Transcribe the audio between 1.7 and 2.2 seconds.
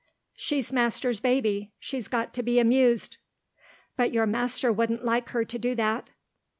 she's